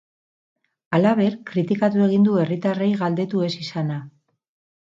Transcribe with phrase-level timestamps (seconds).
[0.97, 4.01] Halaber, kritikatu egin du herritarrei galdetu ez izana.